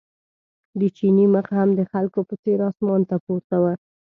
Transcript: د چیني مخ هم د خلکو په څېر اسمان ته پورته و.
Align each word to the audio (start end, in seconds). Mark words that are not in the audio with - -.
د 0.79 0.81
چیني 0.97 1.25
مخ 1.33 1.47
هم 1.57 1.69
د 1.79 1.81
خلکو 1.91 2.19
په 2.29 2.35
څېر 2.43 2.59
اسمان 2.69 3.01
ته 3.09 3.15
پورته 3.25 3.55
و. 3.59 3.63